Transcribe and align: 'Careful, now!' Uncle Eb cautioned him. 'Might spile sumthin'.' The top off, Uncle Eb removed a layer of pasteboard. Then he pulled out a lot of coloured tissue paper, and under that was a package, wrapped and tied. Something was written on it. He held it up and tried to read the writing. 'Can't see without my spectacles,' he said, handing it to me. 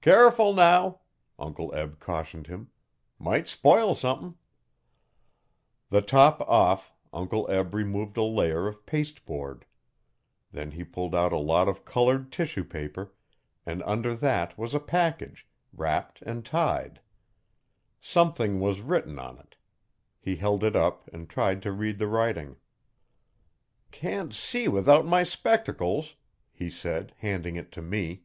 'Careful, 0.00 0.54
now!' 0.54 1.00
Uncle 1.38 1.70
Eb 1.74 2.00
cautioned 2.00 2.46
him. 2.46 2.70
'Might 3.18 3.46
spile 3.46 3.94
sumthin'.' 3.94 4.38
The 5.90 6.00
top 6.00 6.40
off, 6.40 6.94
Uncle 7.12 7.46
Eb 7.50 7.74
removed 7.74 8.16
a 8.16 8.22
layer 8.22 8.66
of 8.68 8.86
pasteboard. 8.86 9.66
Then 10.50 10.70
he 10.70 10.82
pulled 10.82 11.14
out 11.14 11.34
a 11.34 11.38
lot 11.38 11.68
of 11.68 11.84
coloured 11.84 12.32
tissue 12.32 12.64
paper, 12.64 13.12
and 13.66 13.82
under 13.82 14.14
that 14.16 14.56
was 14.56 14.74
a 14.74 14.80
package, 14.80 15.46
wrapped 15.74 16.22
and 16.22 16.42
tied. 16.42 17.02
Something 18.00 18.60
was 18.60 18.80
written 18.80 19.18
on 19.18 19.36
it. 19.38 19.56
He 20.18 20.36
held 20.36 20.64
it 20.64 20.74
up 20.74 21.06
and 21.12 21.28
tried 21.28 21.60
to 21.60 21.70
read 21.72 21.98
the 21.98 22.08
writing. 22.08 22.56
'Can't 23.90 24.32
see 24.32 24.68
without 24.68 25.04
my 25.04 25.22
spectacles,' 25.22 26.16
he 26.50 26.70
said, 26.70 27.12
handing 27.18 27.56
it 27.56 27.70
to 27.72 27.82
me. 27.82 28.22